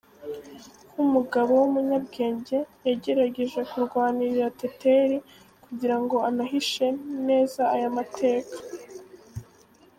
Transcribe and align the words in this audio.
Nk’umugabo 0.91 1.51
w’umunyabwenge, 1.61 2.57
yagerageje 2.87 3.59
kurwanirira 3.69 4.55
Teteri 4.61 5.17
kugira 5.63 5.95
ngo 6.01 6.15
anahishe 6.29 6.87
neza 7.27 7.61
aya 7.75 7.89
mateka. 7.97 8.55